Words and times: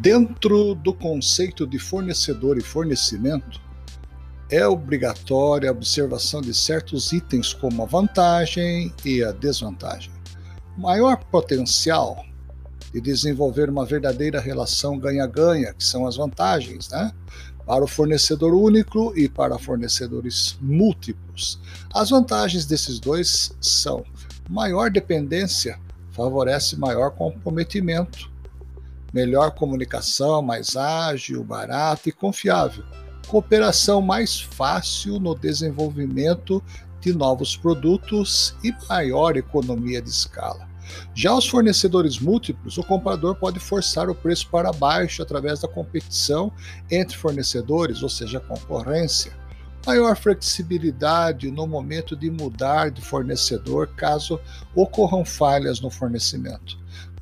Dentro 0.00 0.74
do 0.74 0.92
conceito 0.92 1.66
de 1.66 1.78
fornecedor 1.78 2.58
e 2.58 2.60
fornecimento, 2.60 3.58
é 4.50 4.66
obrigatória 4.66 5.70
a 5.70 5.72
observação 5.72 6.42
de 6.42 6.52
certos 6.52 7.12
itens 7.12 7.54
como 7.54 7.82
a 7.82 7.86
vantagem 7.86 8.92
e 9.02 9.24
a 9.24 9.32
desvantagem. 9.32 10.12
Maior 10.76 11.16
potencial 11.24 12.22
de 12.92 13.00
desenvolver 13.00 13.70
uma 13.70 13.86
verdadeira 13.86 14.38
relação 14.38 14.98
ganha-ganha, 14.98 15.72
que 15.72 15.82
são 15.82 16.06
as 16.06 16.16
vantagens, 16.16 16.90
né? 16.90 17.10
Para 17.64 17.82
o 17.82 17.88
fornecedor 17.88 18.52
único 18.52 19.16
e 19.16 19.30
para 19.30 19.58
fornecedores 19.58 20.58
múltiplos. 20.60 21.58
As 21.92 22.10
vantagens 22.10 22.66
desses 22.66 23.00
dois 23.00 23.56
são 23.62 24.04
maior 24.46 24.90
dependência 24.90 25.80
favorece 26.16 26.78
maior 26.78 27.10
comprometimento, 27.10 28.30
melhor 29.12 29.52
comunicação, 29.52 30.42
mais 30.42 30.76
ágil, 30.76 31.42
barata 31.42 32.08
e 32.08 32.12
confiável, 32.12 32.84
cooperação 33.26 34.00
mais 34.00 34.40
fácil 34.40 35.18
no 35.18 35.34
desenvolvimento 35.34 36.62
de 37.00 37.12
novos 37.12 37.56
produtos 37.56 38.54
e 38.62 38.74
maior 38.88 39.36
economia 39.36 40.02
de 40.02 40.08
escala. 40.08 40.66
Já 41.14 41.34
os 41.34 41.48
fornecedores 41.48 42.18
múltiplos, 42.18 42.78
o 42.78 42.82
comprador 42.82 43.34
pode 43.36 43.58
forçar 43.58 44.08
o 44.08 44.14
preço 44.14 44.48
para 44.48 44.72
baixo 44.72 45.22
através 45.22 45.60
da 45.60 45.68
competição 45.68 46.52
entre 46.90 47.16
fornecedores, 47.16 48.02
ou 48.02 48.08
seja, 48.08 48.40
concorrência. 48.40 49.32
Maior 49.86 50.16
flexibilidade 50.16 51.50
no 51.50 51.66
momento 51.66 52.16
de 52.16 52.28
mudar 52.28 52.90
de 52.90 53.00
fornecedor 53.00 53.88
caso 53.96 54.40
ocorram 54.74 55.24
falhas 55.24 55.80
no 55.80 55.90
fornecimento. 55.90 56.76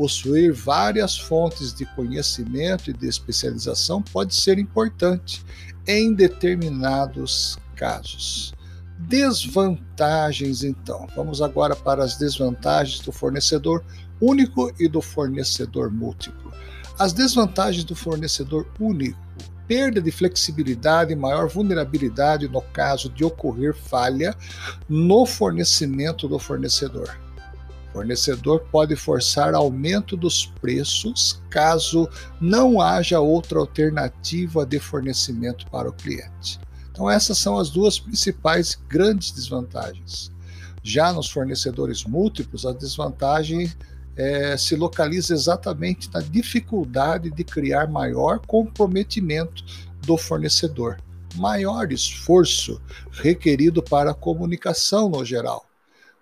Possuir 0.00 0.54
várias 0.54 1.18
fontes 1.18 1.74
de 1.74 1.84
conhecimento 1.84 2.88
e 2.88 2.92
de 2.94 3.06
especialização 3.06 4.00
pode 4.00 4.34
ser 4.34 4.58
importante 4.58 5.44
em 5.86 6.14
determinados 6.14 7.58
casos. 7.76 8.54
Desvantagens, 9.00 10.64
então. 10.64 11.06
Vamos 11.14 11.42
agora 11.42 11.76
para 11.76 12.02
as 12.02 12.16
desvantagens 12.16 13.00
do 13.00 13.12
fornecedor 13.12 13.84
único 14.18 14.72
e 14.80 14.88
do 14.88 15.02
fornecedor 15.02 15.92
múltiplo. 15.92 16.50
As 16.98 17.12
desvantagens 17.12 17.84
do 17.84 17.94
fornecedor 17.94 18.66
único: 18.80 19.18
perda 19.68 20.00
de 20.00 20.10
flexibilidade 20.10 21.12
e 21.12 21.16
maior 21.16 21.46
vulnerabilidade 21.46 22.48
no 22.48 22.62
caso 22.62 23.10
de 23.10 23.22
ocorrer 23.22 23.74
falha 23.74 24.34
no 24.88 25.26
fornecimento 25.26 26.26
do 26.26 26.38
fornecedor. 26.38 27.20
Fornecedor 27.92 28.60
pode 28.70 28.94
forçar 28.94 29.54
aumento 29.54 30.16
dos 30.16 30.46
preços 30.46 31.42
caso 31.50 32.08
não 32.40 32.80
haja 32.80 33.20
outra 33.20 33.58
alternativa 33.58 34.64
de 34.64 34.78
fornecimento 34.78 35.66
para 35.70 35.88
o 35.88 35.92
cliente. 35.92 36.60
Então, 36.90 37.10
essas 37.10 37.38
são 37.38 37.58
as 37.58 37.70
duas 37.70 37.98
principais 37.98 38.78
grandes 38.88 39.32
desvantagens. 39.32 40.30
Já 40.82 41.12
nos 41.12 41.28
fornecedores 41.28 42.04
múltiplos, 42.04 42.64
a 42.64 42.72
desvantagem 42.72 43.72
é, 44.16 44.56
se 44.56 44.76
localiza 44.76 45.34
exatamente 45.34 46.10
na 46.12 46.20
dificuldade 46.20 47.30
de 47.30 47.44
criar 47.44 47.88
maior 47.88 48.38
comprometimento 48.46 49.64
do 50.02 50.16
fornecedor, 50.16 50.98
maior 51.36 51.90
esforço 51.92 52.80
requerido 53.10 53.82
para 53.82 54.10
a 54.12 54.14
comunicação 54.14 55.08
no 55.08 55.24
geral. 55.24 55.69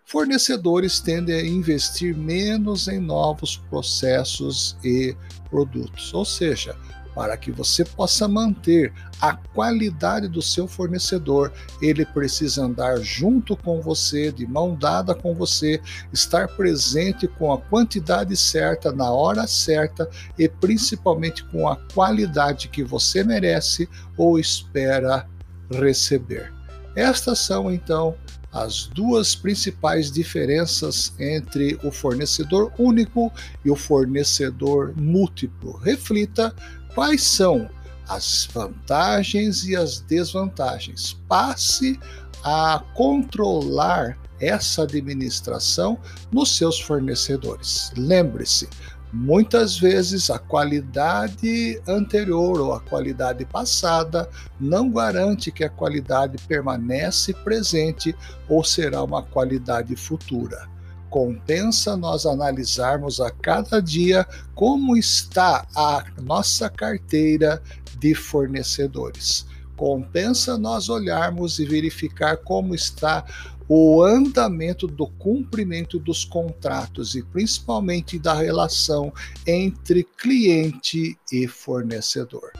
Fornecedores 0.08 1.00
tendem 1.00 1.36
a 1.36 1.46
investir 1.46 2.16
menos 2.16 2.88
em 2.88 2.98
novos 2.98 3.58
processos 3.58 4.74
e 4.82 5.14
produtos, 5.50 6.14
ou 6.14 6.24
seja, 6.24 6.74
para 7.14 7.36
que 7.36 7.52
você 7.52 7.84
possa 7.84 8.26
manter 8.26 8.90
a 9.20 9.36
qualidade 9.36 10.26
do 10.26 10.40
seu 10.40 10.66
fornecedor, 10.66 11.52
ele 11.82 12.06
precisa 12.06 12.64
andar 12.64 12.96
junto 13.00 13.54
com 13.54 13.82
você, 13.82 14.32
de 14.32 14.46
mão 14.46 14.74
dada 14.74 15.14
com 15.14 15.34
você, 15.34 15.78
estar 16.10 16.48
presente 16.48 17.28
com 17.28 17.52
a 17.52 17.58
quantidade 17.58 18.34
certa, 18.34 18.90
na 18.90 19.12
hora 19.12 19.46
certa 19.46 20.08
e 20.38 20.48
principalmente 20.48 21.44
com 21.44 21.68
a 21.68 21.76
qualidade 21.92 22.68
que 22.68 22.82
você 22.82 23.22
merece 23.22 23.86
ou 24.16 24.38
espera 24.38 25.28
receber. 25.70 26.50
Estas 26.96 27.40
são 27.40 27.70
então 27.70 28.16
as 28.52 28.86
duas 28.86 29.34
principais 29.34 30.10
diferenças 30.10 31.12
entre 31.18 31.78
o 31.82 31.90
fornecedor 31.90 32.72
único 32.78 33.32
e 33.64 33.70
o 33.70 33.76
fornecedor 33.76 34.94
múltiplo. 34.96 35.76
Reflita 35.78 36.54
quais 36.94 37.22
são 37.22 37.68
as 38.08 38.48
vantagens 38.52 39.64
e 39.66 39.76
as 39.76 40.00
desvantagens. 40.00 41.16
Passe 41.28 42.00
a 42.42 42.82
controlar 42.94 44.18
essa 44.40 44.84
administração 44.84 45.98
nos 46.32 46.56
seus 46.56 46.80
fornecedores. 46.80 47.92
Lembre-se, 47.96 48.68
muitas 49.12 49.78
vezes 49.78 50.30
a 50.30 50.38
qualidade 50.38 51.80
anterior 51.88 52.60
ou 52.60 52.74
a 52.74 52.80
qualidade 52.80 53.44
passada 53.44 54.28
não 54.60 54.90
garante 54.90 55.50
que 55.50 55.64
a 55.64 55.70
qualidade 55.70 56.36
permanece 56.46 57.32
presente 57.32 58.14
ou 58.48 58.62
será 58.62 59.02
uma 59.02 59.22
qualidade 59.22 59.96
futura 59.96 60.68
compensa 61.08 61.96
nós 61.96 62.26
analisarmos 62.26 63.20
a 63.20 63.30
cada 63.30 63.80
dia 63.80 64.26
como 64.54 64.96
está 64.96 65.66
a 65.74 66.04
nossa 66.22 66.68
carteira 66.68 67.62
de 67.98 68.14
fornecedores. 68.14 69.46
Compensa 69.76 70.58
nós 70.58 70.88
olharmos 70.88 71.58
e 71.58 71.64
verificar 71.64 72.36
como 72.38 72.74
está 72.74 73.24
o 73.68 74.02
andamento 74.02 74.86
do 74.86 75.06
cumprimento 75.06 75.98
dos 75.98 76.24
contratos 76.24 77.14
e 77.14 77.22
principalmente 77.22 78.18
da 78.18 78.32
relação 78.32 79.12
entre 79.46 80.02
cliente 80.02 81.18
e 81.30 81.46
fornecedor. 81.46 82.52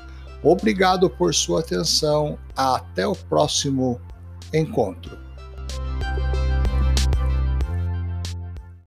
Obrigado 0.43 1.09
por 1.09 1.35
sua 1.35 1.61
atenção. 1.61 2.39
Até 2.55 3.07
o 3.07 3.15
próximo 3.15 4.01
encontro. 4.53 5.28